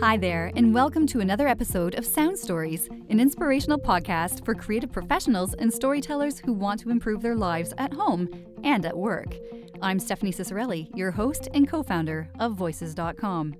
[0.00, 4.90] Hi there, and welcome to another episode of Sound Stories, an inspirational podcast for creative
[4.90, 8.26] professionals and storytellers who want to improve their lives at home
[8.64, 9.36] and at work.
[9.82, 13.56] I'm Stephanie Ciccarelli, your host and co founder of Voices.com.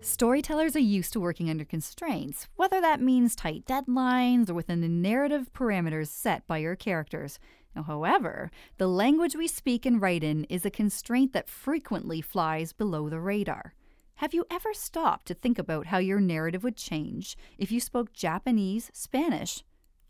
[0.00, 4.88] Storytellers are used to working under constraints, whether that means tight deadlines or within the
[4.88, 7.38] narrative parameters set by your characters.
[7.86, 13.08] However, the language we speak and write in is a constraint that frequently flies below
[13.08, 13.74] the radar.
[14.22, 18.12] Have you ever stopped to think about how your narrative would change if you spoke
[18.12, 19.64] Japanese, Spanish,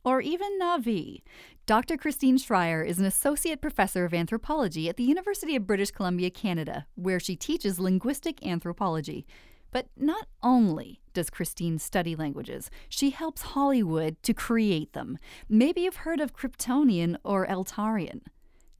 [0.04, 1.22] or even Navi?
[1.64, 1.96] Dr.
[1.96, 6.86] Christine Schreyer is an associate professor of anthropology at the University of British Columbia, Canada,
[6.94, 9.24] where she teaches linguistic anthropology.
[9.70, 15.16] But not only does Christine study languages, she helps Hollywood to create them.
[15.48, 18.20] Maybe you've heard of Kryptonian or Eltarian.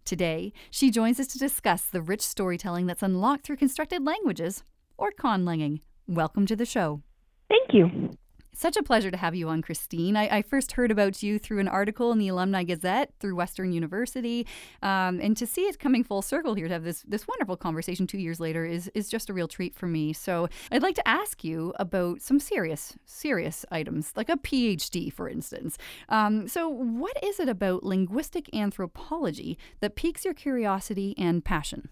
[0.05, 4.63] Today, she joins us to discuss the rich storytelling that's unlocked through constructed languages
[5.03, 5.81] or conlanging.
[6.07, 7.03] Welcome to the show.
[7.49, 8.11] Thank you.
[8.55, 10.17] Such a pleasure to have you on, Christine.
[10.17, 13.73] I, I, first heard about you through an article in the Alumni Gazette through Western
[13.73, 14.47] University,
[14.83, 18.07] um, and to see it coming full circle here to have this this wonderful conversation
[18.07, 20.13] two years later is is just a real treat for me.
[20.13, 25.31] So I'd like to ask you about some serious serious items, like a PhD, for
[25.31, 25.79] instance.
[26.11, 31.89] Um, so, what is it about linguistic anthropology that piques your curiosity and passion?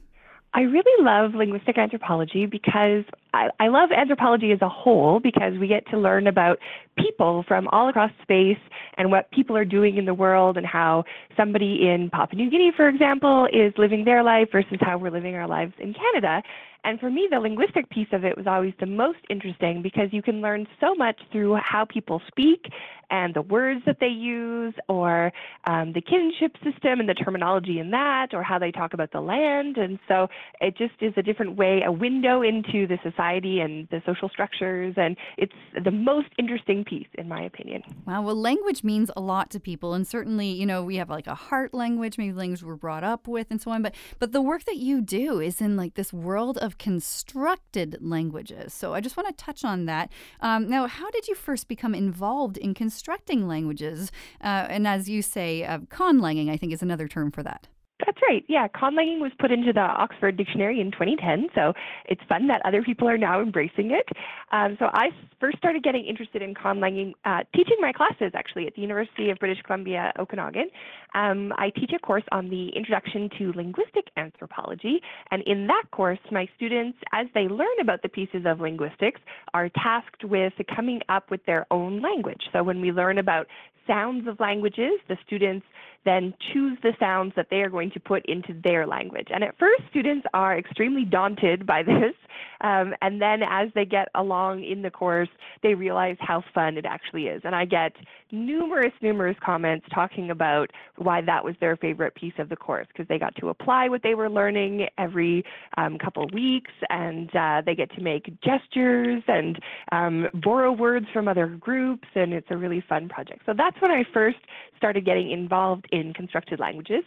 [0.53, 5.69] I really love linguistic anthropology because I, I, love anthropology as a whole because we
[5.69, 6.59] get to learn about
[6.99, 8.59] people from all across space
[8.97, 11.05] and what people are doing in the world and how
[11.37, 15.37] somebody in Papua New Guinea, for example, is living their life versus how we're living
[15.37, 16.43] our lives in Canada.
[16.85, 20.23] And for me, the linguistic piece of it was always the most interesting because you
[20.23, 22.67] can learn so much through how people speak
[23.11, 25.33] and the words that they use, or
[25.65, 29.21] um, the kinship system and the terminology in that, or how they talk about the
[29.21, 29.77] land.
[29.77, 30.29] And so
[30.61, 34.95] it just is a different way, a window into the society and the social structures.
[34.97, 35.53] And it's
[35.85, 37.83] the most interesting piece, in my opinion.
[38.07, 38.23] Wow.
[38.23, 39.93] Well, language means a lot to people.
[39.93, 43.27] And certainly, you know, we have like a heart language, maybe language we're brought up
[43.27, 43.83] with and so on.
[43.83, 47.99] But, but the work that you do is in like this world of of constructed
[48.01, 48.73] languages.
[48.73, 50.11] So I just want to touch on that.
[50.41, 54.13] Um, now, how did you first become involved in constructing languages?
[54.43, 57.67] Uh, and as you say, uh, conlanging, I think, is another term for that.
[58.11, 58.45] That's right.
[58.49, 61.73] Yeah, conlanging was put into the Oxford Dictionary in 2010, so
[62.07, 64.09] it's fun that other people are now embracing it.
[64.51, 68.75] Um, so I first started getting interested in conlanging uh, teaching my classes actually at
[68.75, 70.71] the University of British Columbia, Okanagan.
[71.15, 75.01] Um, I teach a course on the Introduction to Linguistic Anthropology,
[75.31, 79.21] and in that course, my students, as they learn about the pieces of linguistics,
[79.55, 82.43] are tasked with coming up with their own language.
[82.53, 83.47] So when we learn about
[83.87, 85.65] sounds of languages, the students
[86.05, 89.29] then choose the sounds that they are going to put into their language.
[89.33, 92.15] And at first, students are extremely daunted by this.
[92.63, 95.29] Um, and then as they get along in the course,
[95.63, 97.43] they realize how fun it actually is.
[97.45, 97.93] And I get
[98.33, 103.09] numerous, numerous comments talking about why that was their favorite piece of the course because
[103.09, 105.45] they got to apply what they were learning every
[105.77, 109.59] um, couple weeks and uh, they get to make gestures and
[109.93, 112.09] um, borrow words from other groups.
[112.15, 113.43] And it's a really fun project.
[113.47, 114.39] So that's when I first
[114.77, 117.05] started getting involved in constructed languages.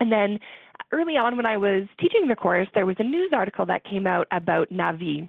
[0.00, 0.38] And then
[0.90, 4.06] early on when I was teaching the course, there was a news article that came
[4.06, 5.28] out about Navi,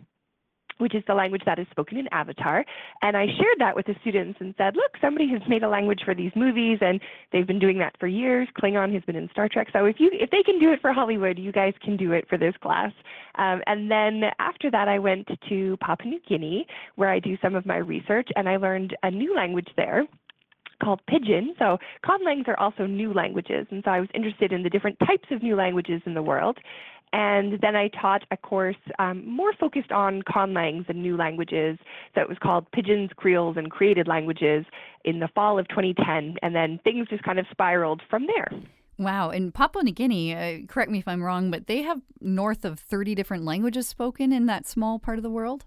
[0.79, 2.65] which is the language that is spoken in Avatar.
[3.01, 6.01] And I shared that with the students and said, look, somebody has made a language
[6.03, 6.99] for these movies and
[7.31, 8.47] they've been doing that for years.
[8.59, 9.67] Klingon has been in Star Trek.
[9.71, 12.27] So if you if they can do it for Hollywood, you guys can do it
[12.27, 12.91] for this class.
[13.35, 16.65] Um, and then after that, I went to Papua New Guinea,
[16.95, 20.05] where I do some of my research, and I learned a new language there
[20.81, 21.49] called Pidgin.
[21.59, 25.27] So conlangs are also new languages, and so I was interested in the different types
[25.31, 26.57] of new languages in the world.
[27.13, 31.77] And then I taught a course um, more focused on conlangs and new languages.
[32.15, 34.65] So it was called Pidgins, Creoles, and Created Languages
[35.05, 36.37] in the fall of 2010.
[36.41, 38.47] And then things just kind of spiraled from there.
[38.97, 39.29] Wow.
[39.29, 42.79] In Papua New Guinea, uh, correct me if I'm wrong, but they have north of
[42.79, 45.65] 30 different languages spoken in that small part of the world?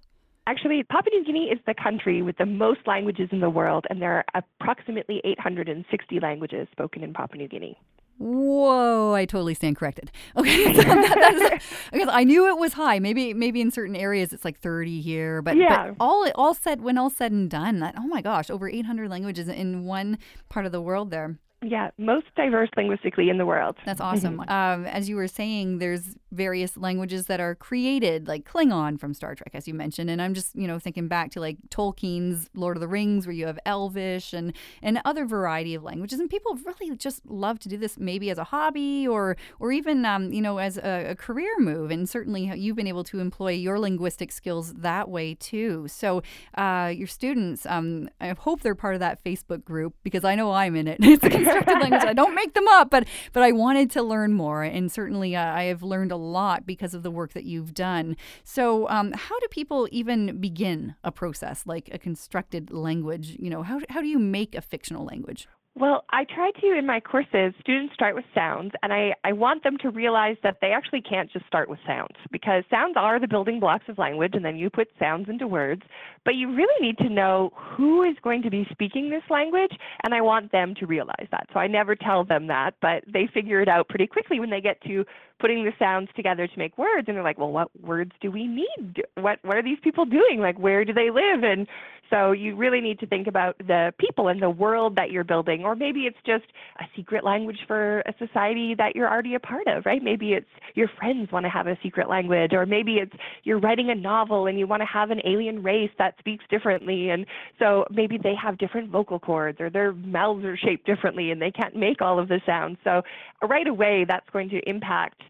[0.48, 4.00] Actually, Papua New Guinea is the country with the most languages in the world, and
[4.00, 7.76] there are approximately 860 languages spoken in Papua New Guinea.
[8.18, 9.12] Whoa!
[9.12, 10.10] I totally stand corrected.
[10.36, 11.62] Okay, so that,
[11.92, 12.98] because I knew it was high.
[12.98, 15.88] Maybe maybe in certain areas it's like thirty here, but, yeah.
[15.88, 18.86] but all all said when all said and done, that oh my gosh, over eight
[18.86, 21.38] hundred languages in one part of the world there.
[21.62, 23.76] Yeah, most diverse linguistically in the world.
[23.86, 24.38] That's awesome.
[24.38, 24.50] Mm-hmm.
[24.50, 29.34] Um, as you were saying, there's various languages that are created, like Klingon from Star
[29.34, 30.10] Trek, as you mentioned.
[30.10, 33.32] And I'm just, you know, thinking back to like Tolkien's Lord of the Rings, where
[33.32, 36.20] you have Elvish and and other variety of languages.
[36.20, 40.04] And people really just love to do this, maybe as a hobby or or even,
[40.04, 41.90] um, you know, as a, a career move.
[41.90, 45.88] And certainly, you've been able to employ your linguistic skills that way too.
[45.88, 46.22] So,
[46.58, 50.52] uh, your students, um, I hope they're part of that Facebook group because I know
[50.52, 51.00] I'm in it.
[51.46, 52.04] Constructed language.
[52.04, 55.44] I don't make them up, but but I wanted to learn more, and certainly uh,
[55.44, 58.16] I have learned a lot because of the work that you've done.
[58.44, 63.36] So, um, how do people even begin a process like a constructed language?
[63.38, 65.48] You know, how how do you make a fictional language?
[65.78, 69.62] Well, I try to in my courses, students start with sounds, and I, I want
[69.62, 73.28] them to realize that they actually can't just start with sounds because sounds are the
[73.28, 75.82] building blocks of language, and then you put sounds into words.
[76.24, 80.14] But you really need to know who is going to be speaking this language, and
[80.14, 81.46] I want them to realize that.
[81.52, 84.62] So I never tell them that, but they figure it out pretty quickly when they
[84.62, 85.04] get to
[85.38, 88.46] putting the sounds together to make words, and they're like, well, what words do we
[88.46, 89.02] need?
[89.16, 90.40] What, what are these people doing?
[90.40, 91.42] Like, where do they live?
[91.42, 91.66] And
[92.10, 95.64] so you really need to think about the people and the world that you're building,
[95.64, 96.44] or maybe it's just
[96.78, 100.02] a secret language for a society that you're already a part of, right?
[100.02, 103.12] Maybe it's your friends want to have a secret language, or maybe it's
[103.44, 107.10] you're writing a novel and you want to have an alien race that speaks differently,
[107.10, 107.26] and
[107.58, 111.50] so maybe they have different vocal cords or their mouths are shaped differently and they
[111.50, 112.78] can't make all of the sounds.
[112.84, 113.02] So
[113.42, 115.22] right away, that's going to impact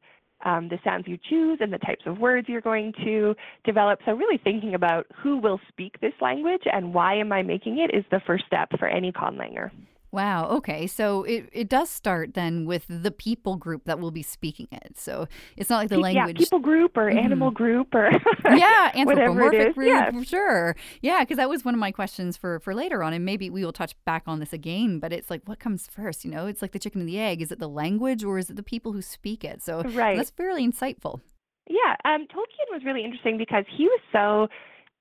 [0.46, 3.34] um, the sounds you choose and the types of words you're going to
[3.64, 3.98] develop.
[4.06, 7.94] So really thinking about who will speak this language and why am I making it
[7.94, 9.70] is the first step for any conlanger.
[10.12, 10.48] Wow.
[10.48, 10.86] Okay.
[10.86, 14.98] So it, it does start then with the people group that will be speaking it.
[14.98, 15.26] So
[15.56, 16.38] it's not like the language.
[16.38, 17.18] Yeah, people group or mm-hmm.
[17.18, 18.10] animal group or
[18.44, 19.86] yeah, anthropomorphic group.
[19.86, 20.22] Yeah.
[20.22, 20.76] Sure.
[21.02, 23.64] Yeah, because that was one of my questions for for later on, and maybe we
[23.64, 24.98] will touch back on this again.
[24.98, 26.24] But it's like, what comes first?
[26.24, 27.42] You know, it's like the chicken and the egg.
[27.42, 29.62] Is it the language or is it the people who speak it?
[29.62, 30.16] So right.
[30.16, 31.20] that's fairly insightful.
[31.68, 31.96] Yeah.
[32.04, 34.48] Um, Tolkien was really interesting because he was so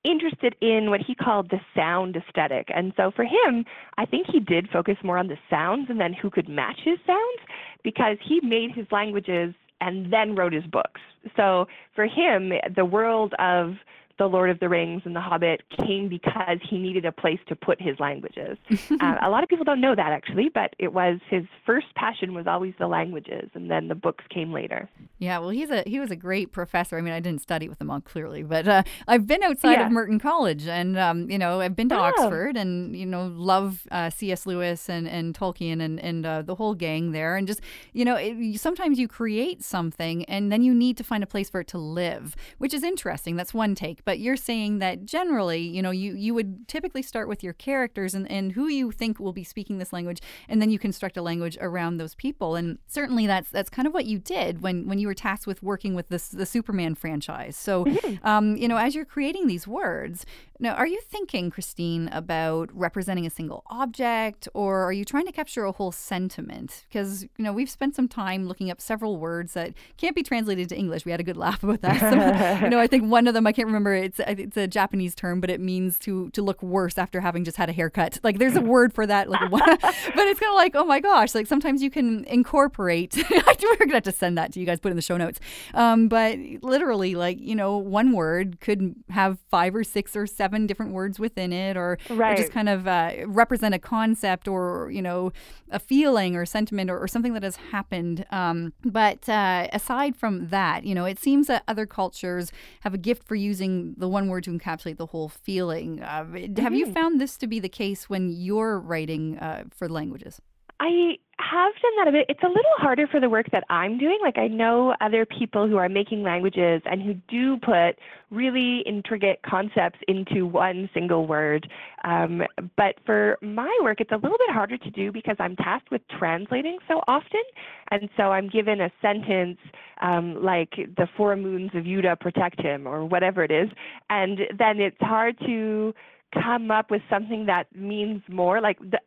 [0.05, 2.67] interested in what he called the sound aesthetic.
[2.73, 3.65] And so for him,
[3.97, 6.99] I think he did focus more on the sounds and then who could match his
[7.05, 7.41] sounds
[7.83, 11.01] because he made his languages and then wrote his books.
[11.35, 13.73] So for him, the world of
[14.17, 17.55] the Lord of the Rings and The Hobbit came because he needed a place to
[17.55, 18.57] put his languages.
[19.01, 22.33] uh, a lot of people don't know that actually, but it was his first passion
[22.33, 24.89] was always the languages, and then the books came later.
[25.19, 26.97] Yeah, well, he's a he was a great professor.
[26.97, 29.87] I mean, I didn't study with him all clearly, but uh, I've been outside yeah.
[29.87, 32.03] of Merton College, and um, you know, I've been to oh.
[32.03, 34.45] Oxford, and you know, love uh, C.S.
[34.45, 37.59] Lewis and and Tolkien and and uh, the whole gang there, and just
[37.91, 41.49] you know, it, sometimes you create something, and then you need to find a place
[41.49, 43.35] for it to live, which is interesting.
[43.35, 47.27] That's one take but you're saying that generally, you know, you, you would typically start
[47.27, 50.69] with your characters and, and who you think will be speaking this language, and then
[50.69, 52.55] you construct a language around those people.
[52.55, 55.61] And certainly that's that's kind of what you did when, when you were tasked with
[55.63, 57.57] working with this the Superman franchise.
[57.57, 58.25] So, mm-hmm.
[58.25, 60.25] um, you know, as you're creating these words,
[60.59, 65.33] now, are you thinking, Christine, about representing a single object, or are you trying to
[65.33, 66.85] capture a whole sentiment?
[66.87, 70.69] Because you know we've spent some time looking up several words that can't be translated
[70.69, 71.03] to English.
[71.03, 71.99] We had a good laugh about that.
[71.99, 73.94] So, you know, I think one of them I can't remember.
[73.95, 77.57] It's it's a Japanese term, but it means to to look worse after having just
[77.57, 78.19] had a haircut.
[78.23, 81.35] Like there's a word for that, like, but it's kind of like, oh my gosh,
[81.35, 83.15] like sometimes you can incorporate.
[83.29, 85.39] We're gonna have to send that to you guys, put in the show notes.
[85.73, 90.55] Um, but literally, like you know, one word could have five or six or seven
[90.55, 92.33] seven different words within it or, right.
[92.33, 95.31] or just kind of uh, represent a concept or, you know,
[95.71, 98.25] a feeling or sentiment or, or something that has happened.
[98.31, 102.97] Um, but uh, aside from that, you know, it seems that other cultures have a
[102.97, 106.01] gift for using the one word to encapsulate the whole feeling.
[106.01, 106.61] Uh, mm-hmm.
[106.61, 106.93] Have you mm-hmm.
[106.93, 110.41] found this to be the case when you're writing uh, for languages?
[110.79, 112.25] I have done that a bit.
[112.29, 114.17] It's a little harder for the work that I'm doing.
[114.21, 117.97] Like I know other people who are making languages and who do put
[118.31, 121.69] really intricate concepts into one single word.
[122.03, 122.43] Um,
[122.77, 126.01] but for my work, it's a little bit harder to do because I'm tasked with
[126.17, 127.43] translating so often.
[127.91, 129.57] And so I'm given a sentence
[130.01, 133.69] um, like the four moons of Yuda protect him or whatever it is.
[134.09, 135.93] And then it's hard to
[136.33, 138.99] come up with something that means more like the,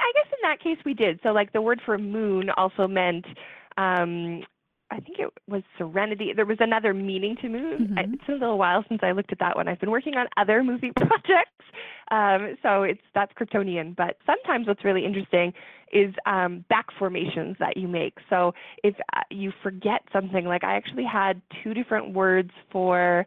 [0.00, 1.20] I guess in that case we did.
[1.22, 3.26] So like the word for moon also meant
[3.76, 4.42] um,
[4.90, 6.32] I think it was serenity.
[6.34, 7.90] There was another meaning to moon.
[7.92, 8.14] Mm-hmm.
[8.14, 9.68] It's been a little while since I looked at that one.
[9.68, 11.64] I've been working on other movie projects,
[12.10, 13.94] um, so it's that's Kryptonian.
[13.94, 15.52] But sometimes what's really interesting
[15.92, 18.14] is um, back formations that you make.
[18.28, 18.52] So
[18.82, 23.26] if uh, you forget something, like I actually had two different words for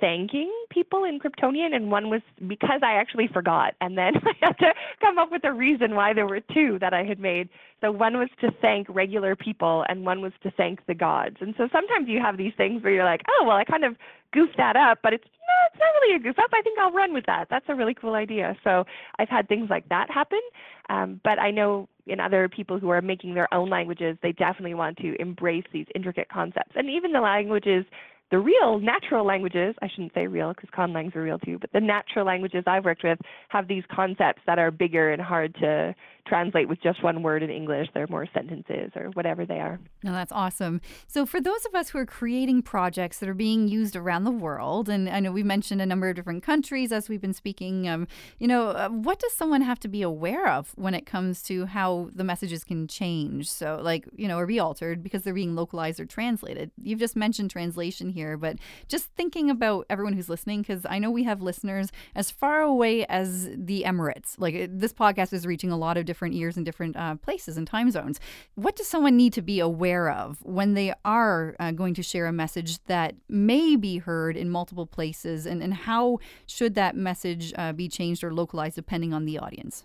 [0.00, 3.74] thanking people in Kryptonian, and one was because I actually forgot.
[3.80, 6.94] And then I had to come up with a reason why there were two that
[6.94, 7.48] I had made.
[7.80, 11.36] So one was to thank regular people, and one was to thank the gods.
[11.40, 13.96] And so sometimes you have these things where you're like, oh, well, I kind of
[14.32, 16.50] goofed that up, but it's no, it's not really a goof up.
[16.52, 17.46] I think I'll run with that.
[17.48, 18.56] That's a really cool idea.
[18.64, 18.84] So
[19.18, 20.40] I've had things like that happen.
[20.88, 24.74] Um, but I know in other people who are making their own languages, they definitely
[24.74, 26.72] want to embrace these intricate concepts.
[26.74, 27.84] And even the languages
[28.30, 31.80] the real natural languages, I shouldn't say real because conlangs are real too, but the
[31.80, 33.18] natural languages I've worked with
[33.50, 35.94] have these concepts that are bigger and hard to
[36.26, 37.88] translate with just one word in English.
[37.94, 39.78] They're more sentences or whatever they are.
[40.02, 40.80] No, that's awesome.
[41.06, 44.30] So, for those of us who are creating projects that are being used around the
[44.30, 47.88] world, and I know we've mentioned a number of different countries as we've been speaking,
[47.88, 51.42] um, you know, uh, what does someone have to be aware of when it comes
[51.44, 53.48] to how the messages can change?
[53.50, 56.70] So, like, you know, or be altered because they're being localized or translated.
[56.82, 58.56] You've just mentioned translation here, but
[58.88, 63.04] just thinking about everyone who's listening, because I know we have listeners as far away
[63.06, 64.34] as the Emirates.
[64.38, 67.66] Like this podcast is reaching a lot of different ears in different uh, places and
[67.66, 68.18] time zones.
[68.54, 72.26] What does someone need to be aware of when they are uh, going to share
[72.26, 77.52] a message that may be heard in multiple places, and, and how should that message
[77.56, 79.84] uh, be changed or localized depending on the audience?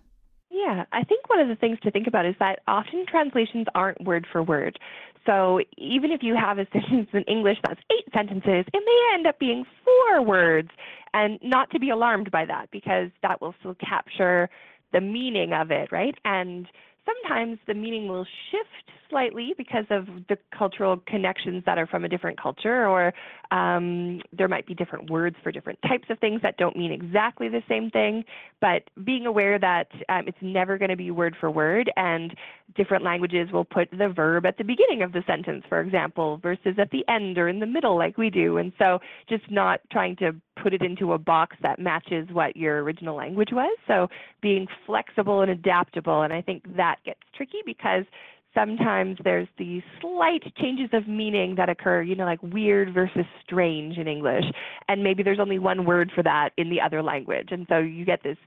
[0.61, 4.03] Yeah, I think one of the things to think about is that often translations aren't
[4.03, 4.77] word for word.
[5.25, 9.27] So even if you have a sentence in English that's eight sentences, it may end
[9.27, 10.69] up being four words,
[11.13, 14.49] and not to be alarmed by that because that will still capture
[14.93, 16.15] the meaning of it, right?
[16.25, 16.67] And
[17.05, 22.09] sometimes the meaning will shift slightly because of the cultural connections that are from a
[22.09, 23.13] different culture, or
[23.51, 27.49] um, there might be different words for different types of things that don't mean exactly
[27.49, 28.23] the same thing.
[28.61, 32.33] But being aware that um, it's never going to be word for word, and
[32.75, 36.75] different languages will put the verb at the beginning of the sentence, for example, versus
[36.77, 38.57] at the end or in the middle, like we do.
[38.57, 40.31] And so just not trying to
[40.61, 43.75] put it into a box that matches what your original language was.
[43.87, 44.07] So
[44.41, 46.21] being flexible and adaptable.
[46.21, 48.05] And I think that gets tricky because
[48.53, 53.97] sometimes there's these slight changes of meaning that occur, you know, like weird versus strange
[53.97, 54.45] in English.
[54.87, 57.49] And maybe there's only one word for that in the other language.
[57.51, 58.37] And so you get this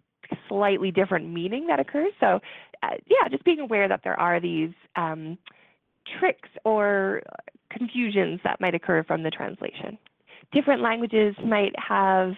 [0.49, 2.13] slightly different meaning that occurs.
[2.21, 2.41] So,
[2.83, 5.39] uh, yeah, just being aware that there are these um,
[6.19, 7.23] tricks or
[7.71, 9.99] confusions that might occur from the translation.
[10.53, 12.33] Different languages might have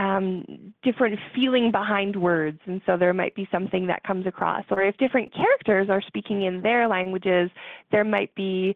[0.00, 4.64] um, different feeling behind words, and so there might be something that comes across.
[4.70, 7.50] Or if different characters are speaking in their languages,
[7.92, 8.74] there might be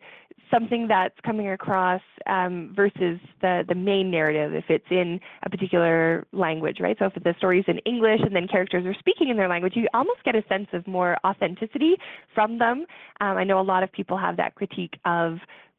[0.52, 6.26] something that's coming across um, versus the, the main narrative if it's in a particular
[6.32, 6.96] language, right?
[6.98, 9.88] So if the story's in English and then characters are speaking in their language, you
[9.94, 11.94] almost get a sense of more authenticity
[12.34, 12.84] from them.
[13.22, 15.38] Um, I know a lot of people have that critique of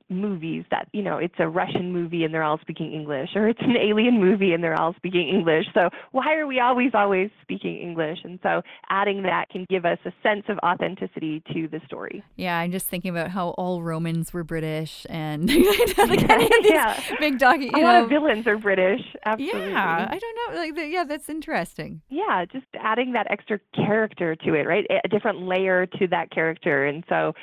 [0.10, 3.62] movies that you know it's a russian movie and they're all speaking english or it's
[3.62, 5.66] an alien movie and they're all speaking english.
[5.74, 8.20] So why are we always always speaking english?
[8.24, 12.24] And so adding that can give us a sense of authenticity to the story.
[12.36, 17.72] Yeah i'm just thinking about how all romans were british and yeah big dog a
[17.72, 17.80] know.
[17.80, 19.72] lot of villains are british absolutely.
[19.72, 22.02] Yeah i don't know like yeah that's interesting.
[22.10, 24.86] Yeah just adding that extra character to it right?
[25.04, 26.86] A different layer to that character.
[26.86, 27.34] And so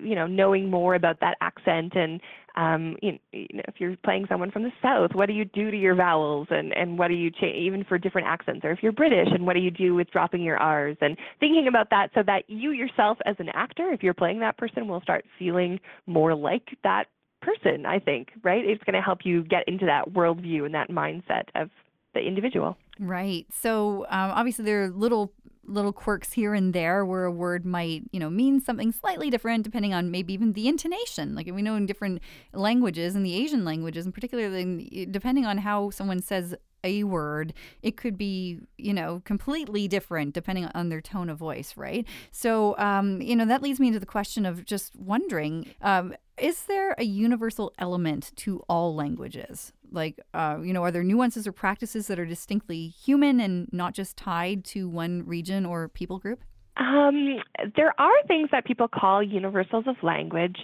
[0.00, 2.20] you know, knowing more about that accent and
[2.56, 5.76] um, you, know, if you're playing someone from the South, what do you do to
[5.76, 8.64] your vowels and, and what do you change, even for different accents?
[8.64, 10.96] Or if you're British, and what do you do with dropping your R's?
[11.00, 14.56] And thinking about that so that you yourself as an actor, if you're playing that
[14.56, 17.06] person, will start feeling more like that
[17.42, 18.64] person, I think, right?
[18.64, 21.70] It's going to help you get into that worldview and that mindset of
[22.14, 22.76] the individual.
[23.00, 23.46] Right.
[23.50, 25.32] So um, obviously there are little
[25.66, 29.64] little quirks here and there where a word might, you know, mean something slightly different
[29.64, 31.34] depending on maybe even the intonation.
[31.34, 32.20] Like we know in different
[32.52, 36.54] languages, in the Asian languages, and particularly eh, depending on how someone says
[36.84, 41.76] a word, it could be, you know, completely different depending on their tone of voice,
[41.76, 42.06] right?
[42.30, 46.64] So, um, you know, that leads me into the question of just wondering um, is
[46.64, 49.72] there a universal element to all languages?
[49.90, 53.94] Like, uh, you know, are there nuances or practices that are distinctly human and not
[53.94, 56.40] just tied to one region or people group?
[56.76, 57.38] Um,
[57.76, 60.56] there are things that people call universals of language.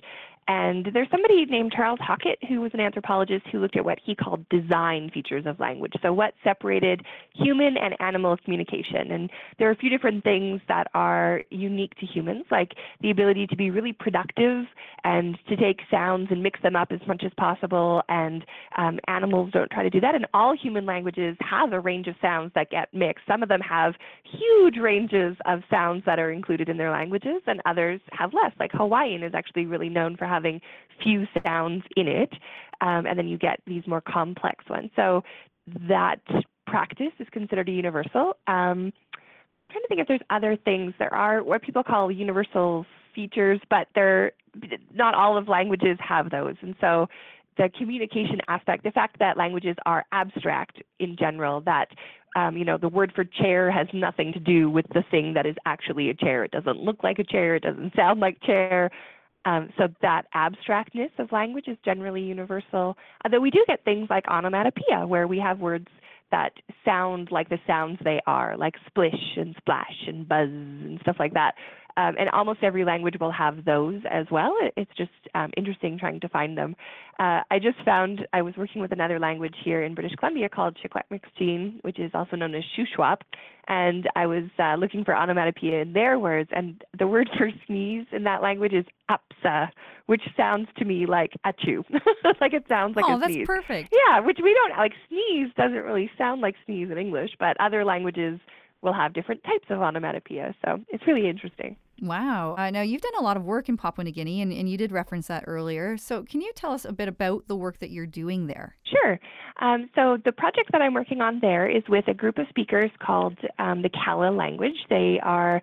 [0.48, 4.14] And there's somebody named Charles Hockett who was an anthropologist who looked at what he
[4.14, 5.92] called design features of language.
[6.02, 7.02] So, what separated
[7.34, 9.12] human and animal communication.
[9.12, 13.46] And there are a few different things that are unique to humans, like the ability
[13.46, 14.64] to be really productive
[15.04, 18.02] and to take sounds and mix them up as much as possible.
[18.08, 18.44] And
[18.76, 20.14] um, animals don't try to do that.
[20.14, 23.24] And all human languages have a range of sounds that get mixed.
[23.26, 23.94] Some of them have
[24.24, 28.52] huge ranges of sounds that are included in their languages, and others have less.
[28.58, 30.60] Like Hawaiian is actually really known for having
[31.02, 32.32] few sounds in it,
[32.80, 34.90] um, and then you get these more complex ones.
[34.96, 35.22] So
[35.88, 36.20] that
[36.66, 38.36] practice is considered a universal.
[38.46, 40.94] Um, I'm trying to think if there's other things.
[40.98, 44.32] There are what people call universal features, but they're
[44.94, 46.56] not all of languages have those.
[46.62, 47.06] And so
[47.56, 51.88] the communication aspect, the fact that languages are abstract in general, that
[52.36, 55.46] um, you know the word for chair has nothing to do with the thing that
[55.46, 56.44] is actually a chair.
[56.44, 57.56] It doesn't look like a chair.
[57.56, 58.90] It doesn't sound like chair.
[59.46, 62.96] Um, so that abstractness of language is generally universal.
[63.24, 65.88] Although we do get things like onomatopoeia, where we have words
[66.30, 66.52] that
[66.84, 71.34] sound like the sounds they are, like splish and splash and buzz and stuff like
[71.34, 71.54] that.
[71.96, 74.54] Um, and almost every language will have those as well.
[74.76, 76.76] It's just um, interesting trying to find them.
[77.18, 80.76] Uh, I just found I was working with another language here in British Columbia called
[80.82, 83.18] Secwepemctsín, which is also known as Shuswap,
[83.68, 88.06] and I was uh, looking for onomatopoeia in their words, and the word for sneeze
[88.10, 89.68] in that language is apsa,
[90.06, 91.84] which sounds to me like achoo,
[92.40, 93.46] like it sounds like oh, a sneeze.
[93.48, 93.94] Oh, that's perfect.
[93.94, 94.92] Yeah, which we don't like.
[95.08, 98.40] Sneeze doesn't really sound like sneeze in English, but other languages
[98.82, 100.54] will have different types of onomatopoeia.
[100.64, 101.76] So it's really interesting.
[102.02, 102.54] Wow.
[102.56, 104.78] Uh, now, you've done a lot of work in Papua New Guinea, and, and you
[104.78, 105.98] did reference that earlier.
[105.98, 108.74] So, can you tell us a bit about the work that you're doing there?
[108.84, 109.20] Sure.
[109.60, 112.90] Um, so, the project that I'm working on there is with a group of speakers
[113.04, 114.76] called um, the Kala language.
[114.88, 115.60] They are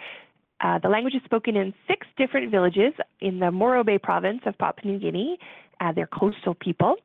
[0.62, 4.92] uh, the language is spoken in six different villages in the Morobe province of Papua
[4.92, 5.38] New Guinea.
[5.80, 6.96] Uh, they're coastal people.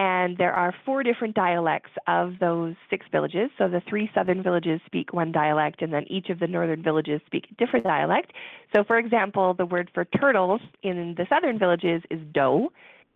[0.00, 3.50] And there are four different dialects of those six villages.
[3.58, 7.20] So the three southern villages speak one dialect, and then each of the northern villages
[7.26, 8.32] speak a different dialect.
[8.74, 12.70] So, for example, the word for turtles in the southern villages is do.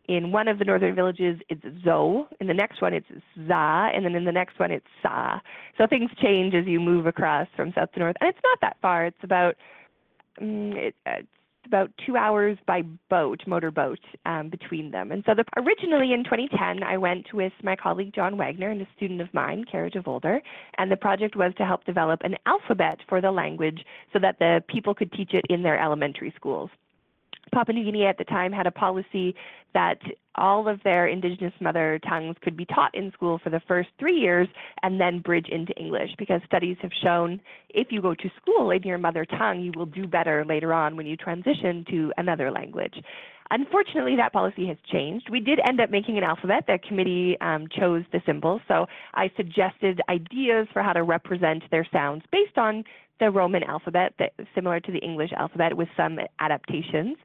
[0.09, 2.29] In one of the northern villages, it's zo.
[2.39, 3.09] In the next one, it's
[3.49, 3.89] za.
[3.95, 5.41] And then in the next one, it's sa.
[5.79, 8.17] So things change as you move across from south to north.
[8.21, 9.07] And it's not that far.
[9.07, 9.57] It's about
[10.39, 10.95] mm, it,
[11.67, 15.13] about two hours by boat, motorboat, um, between them.
[15.13, 18.89] And so the, originally in 2010, I went with my colleague John Wagner and a
[18.97, 20.41] student of mine, Kara DeVolder,
[20.79, 24.63] and the project was to help develop an alphabet for the language so that the
[24.69, 26.71] people could teach it in their elementary schools.
[27.53, 29.35] Papua New Guinea at the time had a policy
[29.75, 29.99] that
[30.37, 34.17] all of their indigenous mother tongues could be taught in school for the first three
[34.17, 34.49] years
[34.83, 38.83] and then bridge into English because studies have shown if you go to school in
[38.83, 42.95] your mother tongue, you will do better later on when you transition to another language.
[43.51, 45.29] Unfortunately, that policy has changed.
[45.31, 46.65] We did end up making an alphabet.
[46.67, 51.87] The committee um, chose the symbols, so I suggested ideas for how to represent their
[51.93, 52.85] sounds based on
[53.21, 57.17] the Roman alphabet, that, similar to the English alphabet, with some adaptations.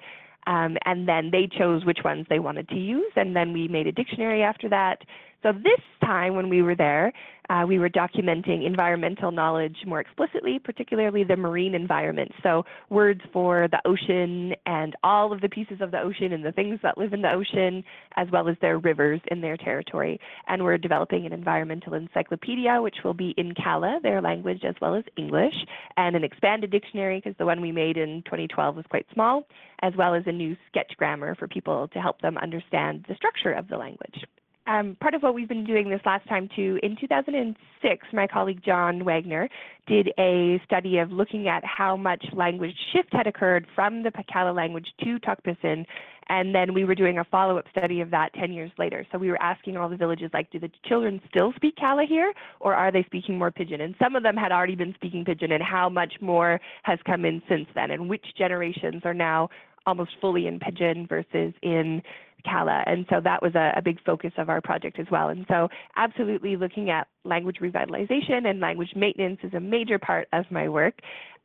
[0.48, 3.88] Um, and then they chose which ones they wanted to use, and then we made
[3.88, 5.04] a dictionary after that.
[5.42, 7.14] So this time when we were there,
[7.50, 12.32] uh, we were documenting environmental knowledge more explicitly, particularly the marine environment.
[12.44, 16.52] So words for the ocean and all of the pieces of the ocean and the
[16.52, 17.84] things that live in the ocean,
[18.18, 20.20] as well as their rivers in their territory.
[20.48, 24.94] And we're developing an environmental encyclopedia, which will be in Kala, their language, as well
[24.94, 25.56] as English,
[25.98, 29.48] and an expanded dictionary, because the one we made in 2012 was quite small,
[29.82, 33.54] as well as a new sketch grammar for people to help them understand the structure
[33.54, 34.26] of the language
[34.68, 38.62] um, part of what we've been doing this last time too, in 2006, my colleague
[38.64, 39.50] John Wagner
[39.88, 44.56] did a study of looking at how much language shift had occurred from the Pakala
[44.56, 45.86] language to Tok Pisin,
[46.30, 49.06] and then we were doing a follow-up study of that 10 years later.
[49.12, 52.32] So we were asking all the villages, like, do the children still speak Kala here,
[52.60, 53.82] or are they speaking more Pidgin?
[53.82, 57.26] And some of them had already been speaking Pidgin, and how much more has come
[57.26, 59.50] in since then, and which generations are now
[59.88, 62.04] almost fully in Pidgin versus in
[62.46, 62.84] Kala.
[62.86, 65.30] And so that was a, a, big focus of our project as well.
[65.30, 70.46] And so absolutely looking at language revitalization and language maintenance is a major part of
[70.52, 70.96] my work.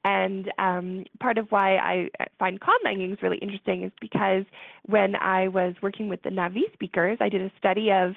[0.04, 4.44] And um, part of why I find conlanging is really interesting is because
[4.84, 8.12] when I was working with the Navi speakers, I did a study of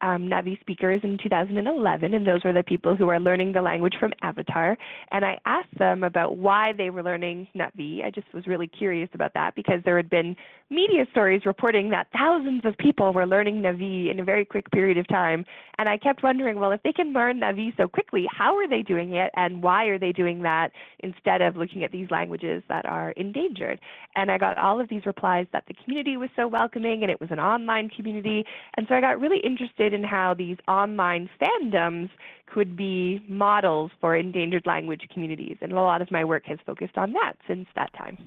[0.00, 3.94] um, Navi speakers in 2011, and those were the people who are learning the language
[3.98, 4.76] from Avatar.
[5.10, 8.04] And I asked them about why they were learning Navi.
[8.04, 10.36] I just was really curious about that because there had been
[10.70, 14.98] media stories reporting that thousands of people were learning Navi in a very quick period
[14.98, 15.44] of time.
[15.78, 18.82] And I kept wondering, well, if they can learn Navi so quickly, how are they
[18.82, 22.84] doing it, and why are they doing that instead of looking at these languages that
[22.86, 23.80] are endangered?
[24.16, 27.20] And I got all of these replies that the community was so welcoming and it
[27.20, 28.44] was an online community.
[28.76, 32.10] And so I got really interested interested in how these online fandoms
[32.46, 35.56] could be models for endangered language communities.
[35.60, 38.18] And a lot of my work has focused on that since that time.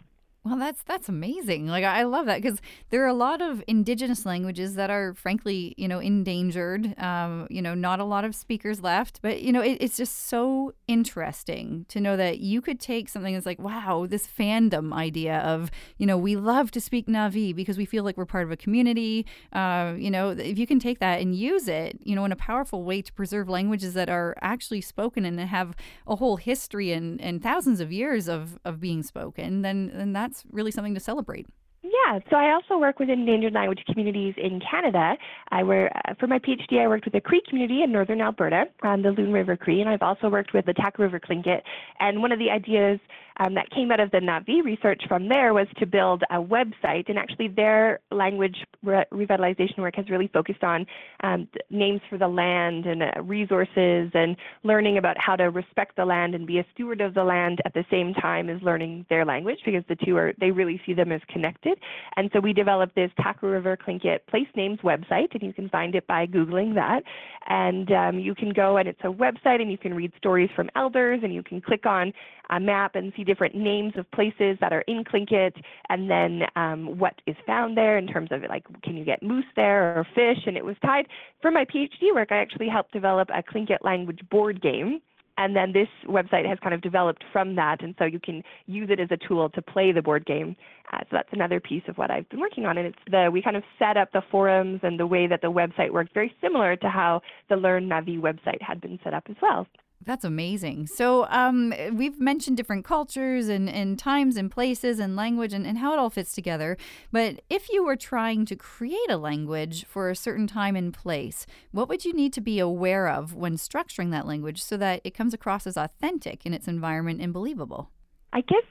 [0.44, 1.68] Well, that's that's amazing.
[1.68, 5.76] Like I love that because there are a lot of indigenous languages that are, frankly,
[5.78, 6.98] you know, endangered.
[7.00, 10.30] Um, you know, not a lot of speakers left, but you know, it, it's just
[10.30, 15.38] so interesting to know that you could take something that's like, wow, this fandom idea
[15.42, 18.52] of, you know, we love to speak Navi because we feel like we're part of
[18.52, 19.28] a community.
[19.54, 22.36] Uh, you know, if you can take that and use it, you know, in a
[22.36, 25.76] powerful way to preserve languages that are actually spoken and have
[26.08, 30.31] a whole history and, and thousands of years of, of being spoken, then then that
[30.32, 31.46] that's really something to celebrate.
[31.84, 35.16] Yeah, so I also work with endangered language communities in Canada.
[35.50, 38.66] I were uh, for my PhD, I worked with the Cree community in northern Alberta,
[38.84, 41.62] um, the Loon River Cree, and I've also worked with the Taku River Tlingit.
[42.00, 43.00] And one of the ideas
[43.42, 47.10] um, that came out of the Navi research from there was to build a website.
[47.10, 50.86] And actually, their language re- revitalization work has really focused on
[51.24, 56.06] um, names for the land and uh, resources and learning about how to respect the
[56.06, 59.26] land and be a steward of the land at the same time as learning their
[59.26, 61.80] language because the two are, they really see them as connected.
[62.18, 65.96] And so we developed this Taku River Tlingit place names website, and you can find
[65.96, 67.04] it by Googling that.
[67.48, 70.70] And um, you can go and it's a website and you can read stories from
[70.76, 72.14] elders and you can click on
[72.52, 75.54] a map and see different names of places that are in Tlingit
[75.90, 79.46] and then um, what is found there in terms of like can you get moose
[79.56, 80.44] there or fish?
[80.46, 81.08] And it was tied
[81.42, 85.02] for my PhD work I actually helped develop a Tlingit language board game
[85.38, 88.90] and then this website has kind of developed from that and so you can use
[88.92, 90.56] it as a tool to play the board game.
[90.92, 93.42] Uh, so that's another piece of what i've been working on and it's the we
[93.42, 96.76] kind of set up the forums and the way that the website worked very similar
[96.76, 99.66] to how the learn navi website had been set up as well
[100.06, 100.88] that's amazing.
[100.88, 105.78] So, um, we've mentioned different cultures and, and times and places and language and, and
[105.78, 106.78] how it all fits together.
[107.12, 111.46] But if you were trying to create a language for a certain time and place,
[111.72, 115.14] what would you need to be aware of when structuring that language so that it
[115.14, 117.90] comes across as authentic in its environment and believable?
[118.34, 118.64] I guess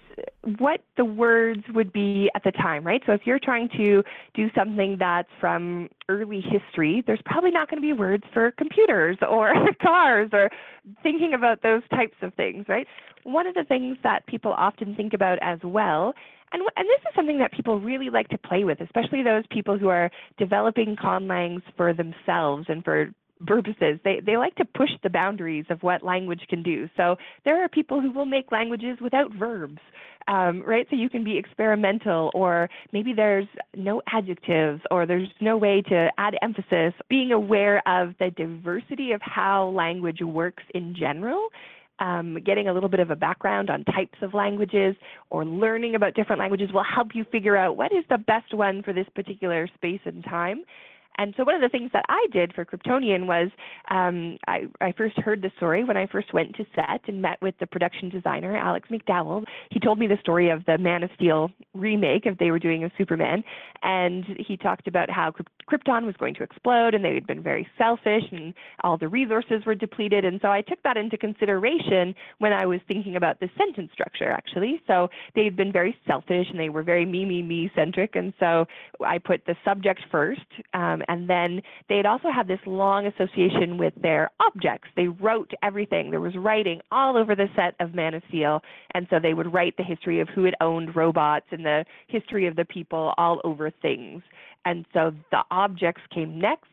[0.58, 3.02] what the words would be at the time, right?
[3.06, 4.02] So if you're trying to
[4.34, 9.18] do something that's from early history, there's probably not going to be words for computers
[9.28, 10.50] or cars or
[11.02, 12.86] thinking about those types of things, right?
[13.24, 16.14] One of the things that people often think about as well
[16.52, 19.78] and, and this is something that people really like to play with, especially those people
[19.78, 23.10] who are developing conlangs for themselves and for
[23.46, 23.98] purposes.
[24.04, 26.88] They, they like to push the boundaries of what language can do.
[26.96, 29.78] So there are people who will make languages without verbs,
[30.28, 30.86] um, right?
[30.90, 36.10] So you can be experimental, or maybe there's no adjectives, or there's no way to
[36.18, 36.94] add emphasis.
[37.08, 41.48] Being aware of the diversity of how language works in general
[42.00, 44.96] um, getting a little bit of a background on types of languages
[45.28, 48.82] or learning about different languages will help you figure out what is the best one
[48.82, 50.64] for this particular space and time.
[51.20, 53.50] And so one of the things that I did for Kryptonian was
[53.90, 57.36] um, I, I first heard the story when I first went to set and met
[57.42, 59.44] with the production designer, Alex McDowell.
[59.70, 62.84] He told me the story of the Man of Steel remake of they were doing
[62.84, 63.44] of Superman.
[63.82, 65.30] And he talked about how
[65.70, 69.66] Krypton was going to explode and they had been very selfish and all the resources
[69.66, 70.24] were depleted.
[70.24, 74.30] And so I took that into consideration when I was thinking about the sentence structure,
[74.30, 74.80] actually.
[74.86, 78.16] So they had been very selfish and they were very me, me, me centric.
[78.16, 78.64] And so
[79.04, 80.40] I put the subject first.
[80.72, 84.88] Um, and then they'd also had this long association with their objects.
[84.94, 86.12] They wrote everything.
[86.12, 88.62] There was writing all over the set of Man of Steel,
[88.94, 92.46] and so they would write the history of who had owned robots and the history
[92.46, 94.22] of the people all over things.
[94.64, 96.68] And so the objects came next,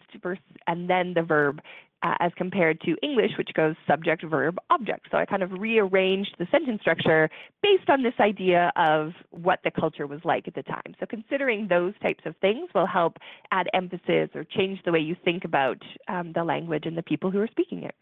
[0.68, 1.60] and then the verb
[2.04, 5.08] uh, as compared to English, which goes subject, verb, object.
[5.12, 7.30] So I kind of rearranged the sentence structure
[7.64, 10.96] based on this idea of what the culture was like at the time.
[11.00, 13.18] So considering those types of things will help
[13.52, 17.32] add emphasis or change the way you think about um, the language and the people
[17.32, 17.96] who are speaking it.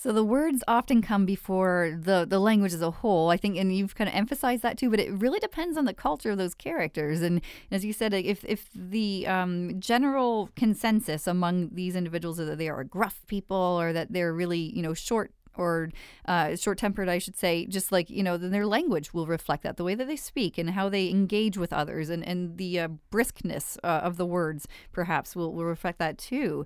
[0.00, 3.30] So the words often come before the the language as a whole.
[3.30, 4.90] I think, and you've kind of emphasized that too.
[4.90, 7.20] But it really depends on the culture of those characters.
[7.20, 7.40] And
[7.72, 12.68] as you said, if if the um, general consensus among these individuals is that they
[12.68, 15.90] are gruff people, or that they're really you know short or
[16.26, 19.64] uh, short tempered, I should say, just like, you know, then their language will reflect
[19.64, 22.78] that, the way that they speak and how they engage with others and, and the
[22.78, 26.64] uh, briskness uh, of the words perhaps will, will reflect that too.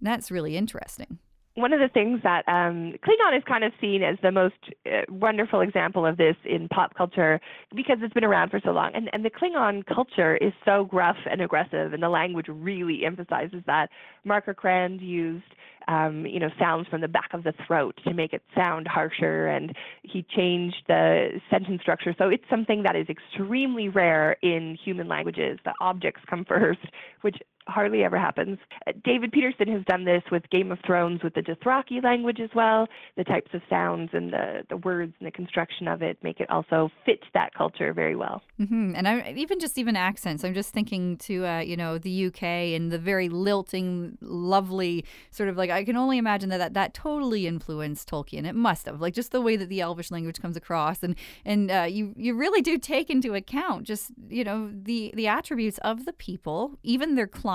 [0.00, 1.18] And that's really interesting
[1.54, 4.54] one of the things that um, Klingon is kind of seen as the most
[4.86, 7.40] uh, wonderful example of this in pop culture
[7.74, 8.90] because it's been around for so long.
[8.94, 13.62] And, and the Klingon culture is so gruff and aggressive, and the language really emphasizes
[13.66, 13.90] that.
[14.24, 15.44] Marc Okrand used
[15.88, 19.48] um, you know, sounds from the back of the throat to make it sound harsher,
[19.48, 22.14] and he changed the sentence structure.
[22.18, 25.58] So it's something that is extremely rare in human languages.
[25.64, 26.80] The objects come first,
[27.22, 28.58] which hardly ever happens.
[29.04, 32.86] David Peterson has done this with Game of Thrones with the Dothraki language as well.
[33.16, 36.50] The types of sounds and the, the words and the construction of it make it
[36.50, 38.42] also fit that culture very well.
[38.60, 38.94] Mm-hmm.
[38.96, 40.44] And I even just even accents.
[40.44, 45.48] I'm just thinking to uh, you know the UK and the very lilting, lovely sort
[45.48, 48.46] of like I can only imagine that, that that totally influenced Tolkien.
[48.46, 51.70] It must have like just the way that the Elvish language comes across, and and
[51.70, 56.04] uh, you you really do take into account just you know the the attributes of
[56.04, 57.51] the people, even their climate,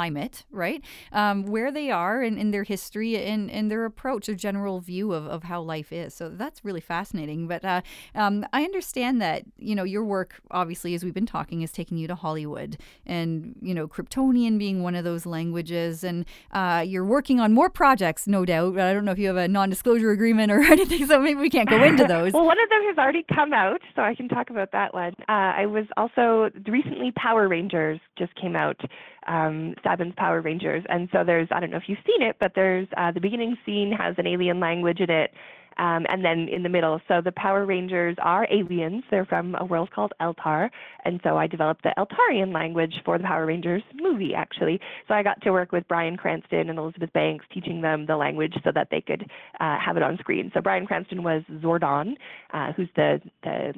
[0.51, 0.83] right?
[1.11, 4.79] Um, where they are and in, in their history and, and their approach, their general
[4.79, 6.13] view of, of how life is.
[6.13, 7.47] So that's really fascinating.
[7.47, 7.81] But uh,
[8.15, 11.97] um, I understand that, you know, your work, obviously, as we've been talking, is taking
[11.97, 16.03] you to Hollywood and, you know, Kryptonian being one of those languages.
[16.03, 18.79] And uh, you're working on more projects, no doubt.
[18.79, 21.49] I don't know if you have a non disclosure agreement or anything, so maybe we
[21.49, 22.33] can't go into those.
[22.33, 25.13] well, one of them has already come out, so I can talk about that one.
[25.27, 28.79] Uh, I was also recently Power Rangers just came out
[29.27, 30.83] um, Saban's Power Rangers.
[30.89, 33.57] And so there's, I don't know if you've seen it, but there's uh, the beginning
[33.65, 35.31] scene has an alien language in it.
[35.79, 39.03] Um, and then in the middle, so the Power Rangers are aliens.
[39.11, 40.71] They're from a world called Eltar,
[41.05, 44.79] and so I developed the Eltarian language for the Power Rangers movie, actually.
[45.07, 48.55] So I got to work with Bryan Cranston and Elizabeth Banks, teaching them the language
[48.63, 50.49] so that they could uh, have it on screen.
[50.53, 52.15] So Bryan Cranston was Zordon,
[52.53, 53.73] uh, who's the the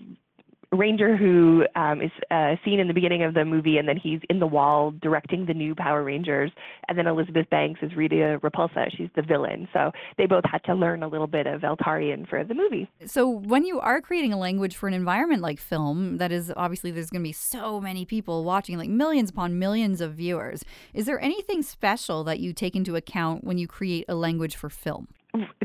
[0.71, 4.19] ranger who um, is uh, seen in the beginning of the movie, and then he's
[4.29, 6.51] in the wall directing the new Power Rangers.
[6.87, 9.67] And then Elizabeth Banks is Rita Repulsa; she's the villain.
[9.73, 12.89] So they both had to learn a little bit of Eltarian for the movie.
[13.05, 16.91] So when you are creating a language for an environment like film, that is obviously
[16.91, 20.63] there's going to be so many people watching, like millions upon millions of viewers.
[20.93, 24.69] Is there anything special that you take into account when you create a language for
[24.69, 25.07] film?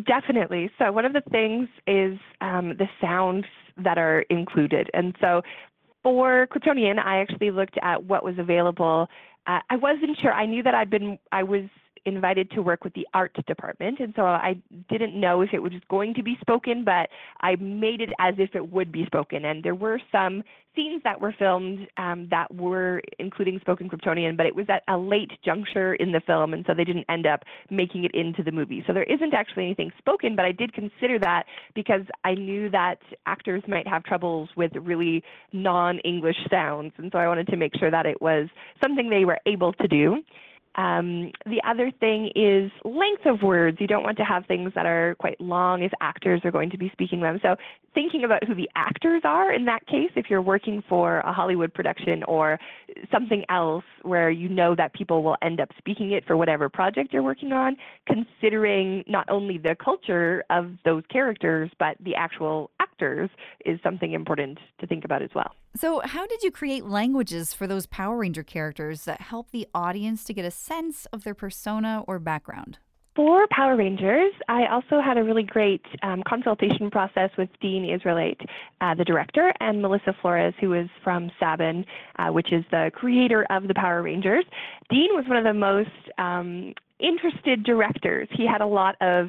[0.07, 0.71] Definitely.
[0.79, 4.91] So one of the things is um, the sounds that are included.
[4.95, 5.43] And so
[6.03, 9.09] for Kryptonian, I actually looked at what was available.
[9.47, 10.33] Uh, I wasn't sure.
[10.33, 11.65] I knew that I'd been, I was
[12.07, 14.57] invited to work with the art department, and so I
[14.91, 17.09] didn't know if it was going to be spoken, but
[17.41, 19.45] I made it as if it would be spoken.
[19.45, 20.43] And there were some
[20.75, 24.97] scenes that were filmed um, that were including spoken Kryptonian, but it was at a
[24.97, 28.53] late juncture in the film, and so they didn't end up making it into the
[28.53, 28.83] movie.
[28.87, 32.99] So there isn't actually anything spoken, but I did consider that because I knew that
[33.27, 37.91] actors might have troubles with really non-English sounds, and so I wanted to make sure
[37.91, 38.49] that it was
[38.83, 40.23] something they were able to do.
[40.77, 43.79] Um, the other thing is length of words.
[43.81, 46.79] You don't want to have things that are quite long if actors are going to
[46.79, 47.39] be speaking them.
[47.43, 47.57] So
[47.95, 51.73] thinking about who the actors are in that case, if you're working for a Hollywood
[51.73, 52.59] production or
[53.13, 57.13] something else where you know that people will end up speaking it for whatever project
[57.13, 63.31] you're working on, considering not only the culture of those characters, but the actual actors
[63.65, 65.55] is something important to think about as well.
[65.77, 70.25] So, how did you create languages for those Power Ranger characters that help the audience
[70.25, 72.79] to get a sense of their persona or background?
[73.17, 78.41] For Power Rangers, I also had a really great um, consultation process with Dean Israelite,
[78.81, 81.85] uh, the director, and Melissa Flores, who is from Saban,
[82.19, 84.45] uh, which is the creator of the Power Rangers.
[84.91, 88.29] Dean was one of the most um, interested directors.
[88.33, 89.29] He had a lot of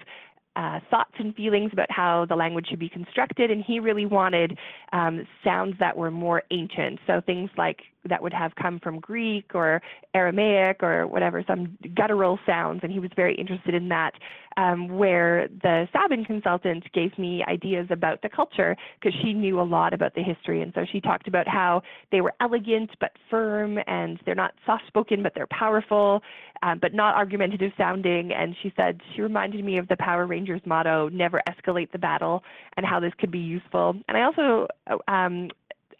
[0.55, 4.57] uh, thoughts and feelings about how the language should be constructed, and he really wanted
[4.93, 6.99] um, sounds that were more ancient.
[7.07, 9.81] So things like that would have come from Greek or
[10.13, 14.13] Aramaic or whatever, some guttural sounds, and he was very interested in that.
[14.57, 19.63] Um, where the Saban consultant gave me ideas about the culture because she knew a
[19.63, 23.77] lot about the history, and so she talked about how they were elegant but firm,
[23.85, 26.21] and they're not soft-spoken but they're powerful,
[26.63, 28.31] um, but not argumentative sounding.
[28.31, 32.41] And she said she reminded me of the Power Rangers motto, "Never escalate the battle,"
[32.77, 33.97] and how this could be useful.
[34.07, 34.67] And I also
[35.09, 35.49] um,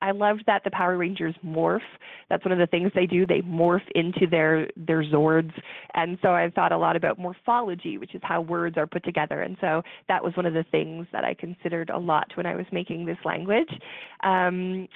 [0.02, 1.80] I loved that the Power Rangers morph.
[2.30, 3.26] That's one of the things they do.
[3.26, 5.54] They morph into their their Zords,
[5.94, 9.42] and so I thought a lot about morphology, which is how words are put together.
[9.42, 12.56] And so that was one of the things that I considered a lot when I
[12.56, 13.70] was making this language.
[14.24, 14.88] Um,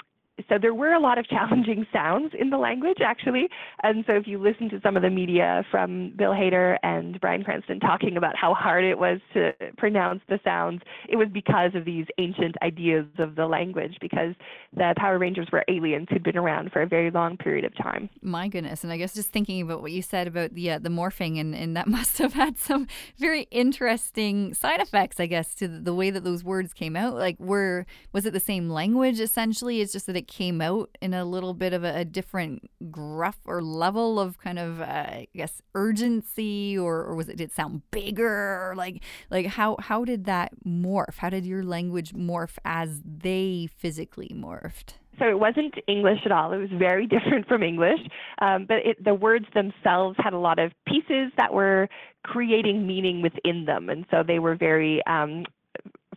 [0.48, 3.50] so there were a lot of challenging sounds in the language actually.
[3.84, 7.44] And so if you listen to some of the media from bill hader and bryan
[7.44, 11.86] cranston talking about how hard it was to pronounce the sounds it was because of
[11.86, 14.36] these ancient ideas of the language because
[14.76, 18.10] the power rangers were aliens who'd been around for a very long period of time.
[18.22, 18.84] My goodness.
[18.84, 21.54] And i guess just thinking about what you said about the uh, the morphing and,
[21.56, 26.10] and that must have had some very interesting side effects i guess to the way
[26.10, 27.16] that those words came out.
[27.16, 29.82] Like were was it the same language essentially?
[29.82, 33.40] It's just that it came out in a little bit of a, a different gruff
[33.46, 37.56] or level of kind of uh, I guess urgency or, or was it did it
[37.56, 43.02] sound bigger like like how how did that morph how did your language morph as
[43.04, 46.54] they physically morphed So it wasn't English at all.
[46.54, 48.00] It was very different from English.
[48.42, 51.90] Um, but it, the words themselves had a lot of pieces that were
[52.24, 53.90] creating meaning within them.
[53.90, 55.46] And so they were very um,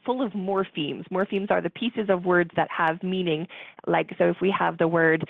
[0.05, 1.07] full of morphemes.
[1.11, 3.47] Morphemes are the pieces of words that have meaning.
[3.87, 5.29] Like, so if we have the word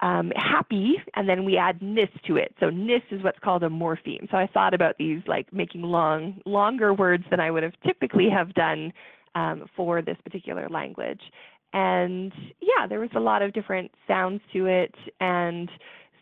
[0.00, 2.54] um, happy, and then we add nis to it.
[2.58, 4.30] So nis is what's called a morpheme.
[4.30, 8.28] So I thought about these like making long, longer words than I would have typically
[8.30, 8.92] have done
[9.34, 11.20] um, for this particular language.
[11.72, 15.68] And yeah, there was a lot of different sounds to it, and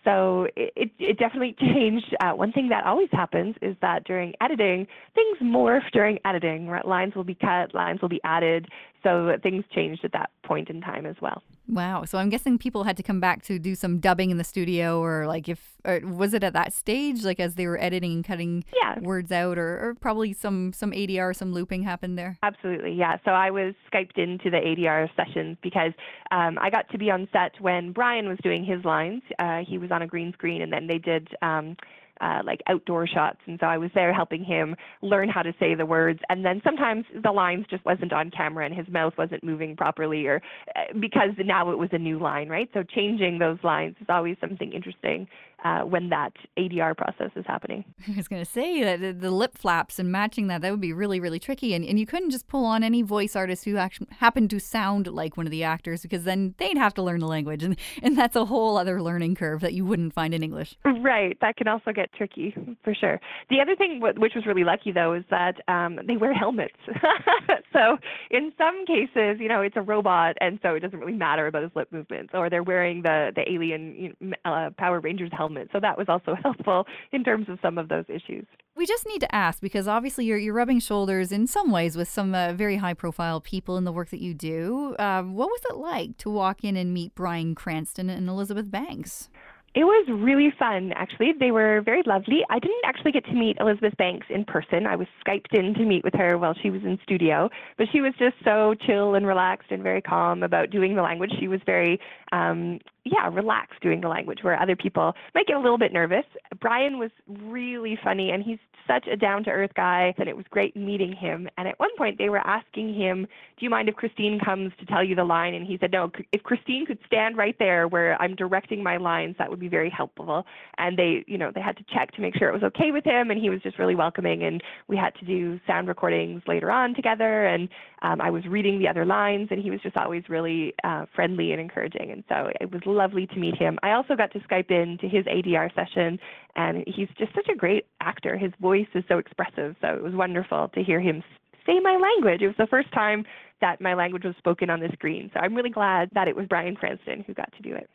[0.09, 2.16] so it, it definitely changed.
[2.21, 6.68] Uh, one thing that always happens is that during editing, things morph during editing.
[6.68, 6.87] Right?
[6.87, 8.66] Lines will be cut, lines will be added.
[9.03, 11.43] So things changed at that point in time as well.
[11.69, 12.05] Wow.
[12.05, 15.01] So I'm guessing people had to come back to do some dubbing in the studio,
[15.03, 18.25] or like if or was it at that stage, like as they were editing and
[18.25, 18.99] cutting yeah.
[19.01, 22.39] words out, or, or probably some some ADR, some looping happened there.
[22.43, 23.19] Absolutely, yeah.
[23.25, 25.93] So I was skyped into the ADR sessions because
[26.31, 29.23] um, I got to be on set when Bryan was doing his lines.
[29.39, 31.29] Uh, he was on a green screen, and then they did.
[31.43, 31.77] Um,
[32.21, 33.39] uh, like outdoor shots.
[33.47, 36.21] And so I was there helping him learn how to say the words.
[36.29, 40.27] And then sometimes the lines just wasn't on camera and his mouth wasn't moving properly,
[40.27, 40.43] or
[40.77, 42.69] uh, because now it was a new line, right?
[42.75, 45.27] So changing those lines is always something interesting
[45.64, 47.85] uh, when that ADR process is happening.
[48.09, 50.92] I was going to say that the, lip flaps and matching that, that would be
[50.92, 51.75] really, really tricky.
[51.75, 55.07] And, and you couldn't just pull on any voice artist who actually happened to sound
[55.07, 57.62] like one of the actors because then they'd have to learn the language.
[57.62, 60.77] And, and that's a whole other learning curve that you wouldn't find in English.
[60.85, 61.37] Right.
[61.40, 63.21] That can also get tricky for sure.
[63.51, 66.79] The other thing, which was really lucky though, is that um, they wear helmets.
[67.73, 67.99] so
[68.31, 71.62] in some cases, you know, it's a robot and so it doesn't really matter about
[71.62, 75.48] his lip movements or they're wearing the, the alien you know, uh, Power Rangers helmet
[75.73, 78.47] So that was also helpful in terms of some of those issues.
[78.77, 82.09] We just need to ask because obviously you're, you're rubbing shoulders in some ways with
[82.09, 84.95] some uh, very high profile people in the work that you do.
[84.99, 89.29] Uh, what was it like to walk in and meet Bryan Cranston and Elizabeth Banks?
[89.75, 91.33] It was really fun, actually.
[91.39, 92.41] They were very lovely.
[92.49, 94.87] I didn't actually get to meet Elizabeth Banks in person.
[94.87, 98.01] I was Skyped in to meet with her while she was in studio, but she
[98.01, 101.33] was just so chill and relaxed and very calm about doing the language.
[101.39, 102.01] She was very
[102.33, 102.81] um,
[103.12, 106.25] yeah, relax doing the language where other people might get a little bit nervous.
[106.61, 110.47] Bryan was really funny and he's such a down to earth guy and it was
[110.51, 111.49] great meeting him.
[111.59, 113.27] And at one point they were asking him,
[113.59, 115.55] Do you mind if Christine comes to tell you the line?
[115.55, 119.37] And he said, No, if Christine could stand right there where I'm directing my lines,
[119.38, 120.44] that would be very helpful.
[120.79, 123.05] And they, you know, they had to check to make sure it was okay with
[123.05, 126.71] him and he was just really welcoming and we had to do sound recordings later
[126.71, 127.68] on together and
[128.03, 131.53] um, I was reading the other lines and he was just always really uh, friendly
[131.53, 132.11] and encouraging.
[132.11, 133.79] And so it was lovely to meet him.
[133.83, 136.19] I also got to Skype in to his ADR session,
[136.57, 138.37] and he's just such a great actor.
[138.37, 141.23] His voice is so expressive, so it was wonderful to hear him
[141.65, 142.43] say my language.
[142.43, 143.25] It was the first time
[143.61, 145.31] that my language was spoken on the screen.
[145.35, 147.89] So I'm really glad that it was Bryan Cranston who got to do it.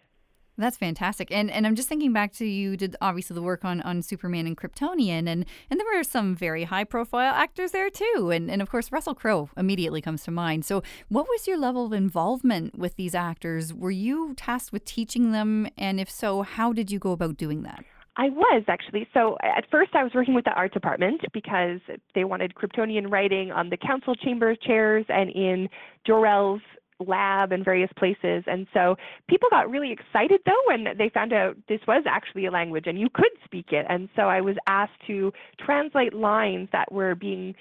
[0.58, 1.32] That's fantastic.
[1.32, 4.46] And and I'm just thinking back to you did obviously the work on, on Superman
[4.46, 8.30] and Kryptonian and and there were some very high profile actors there too.
[8.32, 10.64] And and of course Russell Crowe immediately comes to mind.
[10.64, 13.74] So what was your level of involvement with these actors?
[13.74, 17.64] Were you tasked with teaching them and if so, how did you go about doing
[17.64, 17.84] that?
[18.16, 19.08] I was actually.
[19.12, 21.80] So uh, at first, I was working with the art department because
[22.14, 25.68] they wanted Kryptonian writing on the council chamber chairs and in
[26.06, 26.62] Jor-El's
[27.08, 28.44] lab and various places.
[28.48, 28.96] And so
[29.28, 33.00] people got really excited though when they found out this was actually a language and
[33.00, 33.86] you could speak it.
[33.90, 37.56] And so I was asked to translate lines that were being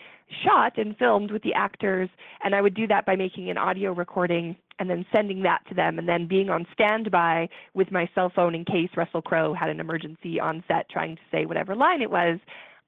[0.44, 2.08] shot and filmed with the actors.
[2.42, 5.74] And I would do that by making an audio recording and then sending that to
[5.74, 9.68] them and then being on standby with my cell phone in case Russell Crowe had
[9.68, 12.38] an emergency on set trying to say whatever line it was.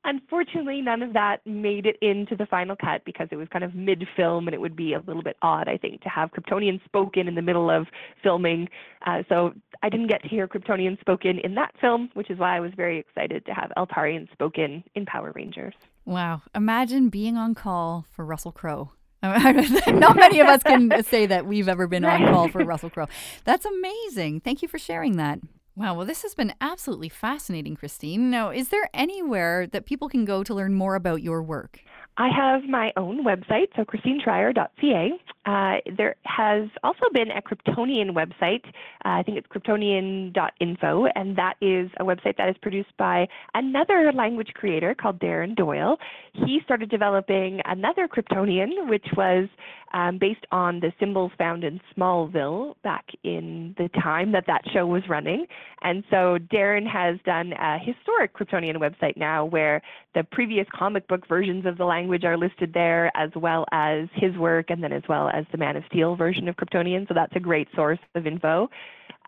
[0.05, 3.75] Unfortunately, none of that made it into the final cut because it was kind of
[3.75, 6.85] mid film and it would be a little bit odd, I think, to have Kryptonian
[6.85, 7.87] spoken in the middle of
[8.23, 8.69] filming.
[9.07, 12.57] Uh, so I didn't get to hear Kryptonian spoken in that film, which is why
[12.57, 15.75] I was very excited to have Eltarian spoken in Power Rangers.
[16.05, 16.43] Wow.
[16.55, 18.93] Imagine being on call for Russell Crowe.
[19.23, 23.09] Not many of us can say that we've ever been on call for Russell Crowe.
[23.45, 24.41] That's amazing.
[24.41, 25.39] Thank you for sharing that.
[25.77, 28.31] Wow, well, this has been absolutely fascinating, Christine.
[28.31, 31.81] Now, is there anywhere that people can go to learn more about your work?
[32.17, 35.11] I have my own website, so christineschreyer.ca.
[35.47, 38.65] Uh, there has also been a Kryptonian website.
[39.05, 44.13] Uh, I think it's kryptonian.info, and that is a website that is produced by another
[44.13, 45.99] language creator called Darren Doyle.
[46.35, 49.49] He started developing another Kryptonian, which was
[49.95, 54.87] um, based on the symbols found in Smallville back in the time that that show
[54.87, 55.47] was running.
[55.83, 59.81] And so Darren has done a historic Kryptonian website now where
[60.15, 64.37] the previous comic book versions of the language are listed there, as well as his
[64.37, 67.07] work, and then as well as the Man of Steel version of Kryptonian.
[67.07, 68.69] So that's a great source of info.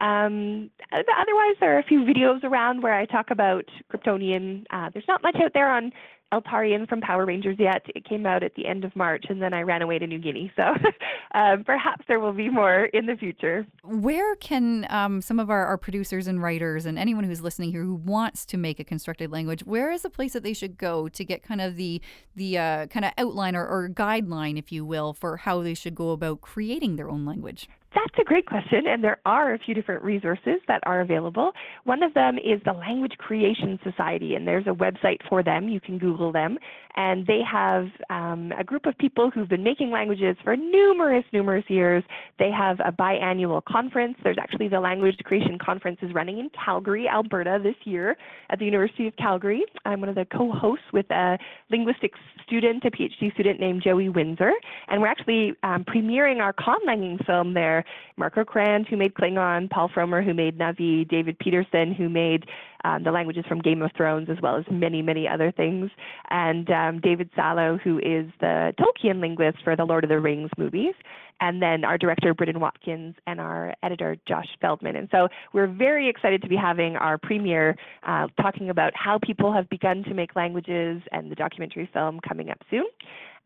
[0.01, 4.65] Um, otherwise, there are a few videos around where I talk about Kryptonian.
[4.71, 5.93] Uh, there's not much out there on
[6.35, 7.83] Eltarian from Power Rangers yet.
[7.95, 10.19] It came out at the end of March, and then I ran away to New
[10.19, 10.53] Guinea.
[10.57, 10.63] So
[11.35, 13.67] um, perhaps there will be more in the future.
[13.85, 17.85] Where can um, some of our, our, producers and writers and anyone who's listening here
[17.85, 21.09] who wants to make a constructed language, where is the place that they should go
[21.09, 22.01] to get kind of the
[22.35, 25.95] the uh, kind of outline or, or guideline, if you will, for how they should
[25.95, 27.69] go about creating their own language?
[27.97, 31.53] That's a great question, and there are a few different resources that are available.
[31.85, 35.71] One of them is the Language Creation Society, and there's a website for them.
[35.71, 36.59] You can Google them,
[36.97, 41.65] and they have um, a group of people who've been making languages for numerous, numerous
[41.69, 42.05] years.
[42.39, 44.19] They have a biannual conference.
[44.23, 48.15] There's actually the Language Creation Conference is running in Calgary, Alberta this year
[48.51, 49.65] at the University of Calgary.
[49.87, 51.39] I'm one of the co-hosts with a
[51.71, 54.53] linguistics student, a PhD student named Joey Windsor,
[54.89, 57.86] and we're actually um, premiering our conlanging film there
[58.17, 62.47] Marc Okrand, who made Klingon, Paul Frommer, who made Na'vi, David Peterson, who made
[62.85, 65.91] um, the languages from Game of Thrones, as well as many, many other things,
[66.31, 70.51] and um, David Salo, who is the Tolkien linguist for the Lord of the Rings
[70.57, 70.95] movies,
[71.41, 74.97] and then our director, Britton Watkins, and our editor, Josh Feldman.
[74.97, 79.53] And so we're very excited to be having our premiere uh, talking about how people
[79.53, 82.87] have begun to make languages and the documentary film coming up soon.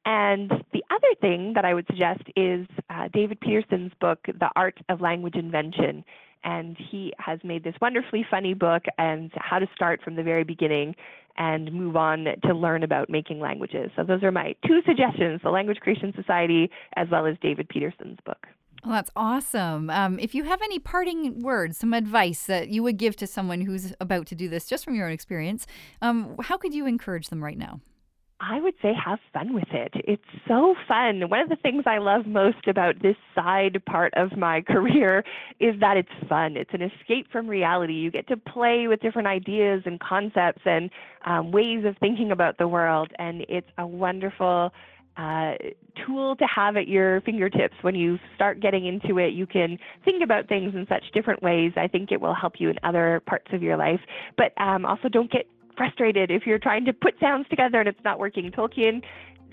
[0.05, 4.78] And the other thing that I would suggest is uh, David Peterson's book, The Art
[4.88, 6.05] of Language Invention.
[6.42, 10.44] And he has made this wonderfully funny book and how to start from the very
[10.44, 10.94] beginning
[11.36, 13.90] and move on to learn about making languages.
[13.94, 18.18] So those are my two suggestions, the Language Creation Society as well as David Peterson's
[18.24, 18.46] book.
[18.84, 19.90] Well, that's awesome.
[19.90, 23.61] Um, if you have any parting words, some advice that you would give to someone
[23.61, 25.66] who's about to do this, just from your own experience,
[26.01, 27.80] um, how could you encourage them right now?
[28.41, 29.93] I would say have fun with it.
[29.97, 31.28] It's so fun.
[31.28, 35.22] One of the things I love most about this side part of my career
[35.61, 36.57] is that it's fun.
[36.57, 37.93] It's an escape from reality.
[37.93, 40.91] You get to play with different ideas and concepts and
[41.26, 44.72] um, ways of thinking about the world, and it's a wonderful
[45.18, 45.53] uh,
[46.07, 47.74] tool to have at your fingertips.
[47.82, 51.72] When you start getting into it, you can think about things in such different ways.
[51.76, 54.01] I think it will help you in other parts of your life.
[54.38, 55.47] But um, also, don't get
[55.80, 58.50] frustrated if you're trying to put sounds together and it's not working.
[58.50, 59.02] Tolkien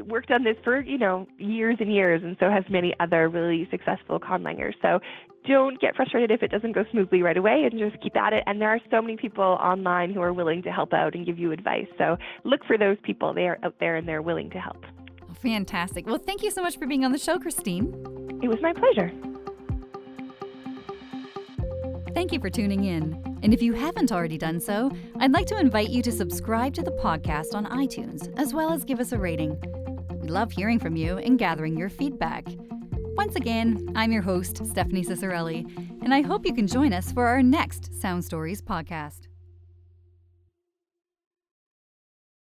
[0.08, 3.66] worked on this for you know years and years, and so has many other really
[3.72, 4.74] successful conlangers.
[4.82, 5.00] So
[5.48, 8.44] don't get frustrated if it doesn't go smoothly right away, and just keep at it.
[8.46, 11.40] And there are so many people online who are willing to help out and give
[11.40, 11.88] you advice.
[11.98, 13.34] So look for those people.
[13.34, 14.84] They are out there and they're willing to help.
[15.42, 16.08] Fantastic.
[16.08, 17.94] Well, thank you so much for being on the show, Christine.
[18.44, 19.14] It was my pleasure.
[22.18, 23.40] Thank you for tuning in.
[23.44, 24.90] And if you haven't already done so,
[25.20, 28.84] I'd like to invite you to subscribe to the podcast on iTunes, as well as
[28.84, 29.56] give us a rating.
[30.20, 32.48] We love hearing from you and gathering your feedback.
[33.16, 37.28] Once again, I'm your host, Stephanie Ciccarelli, and I hope you can join us for
[37.28, 39.28] our next Sound Stories podcast.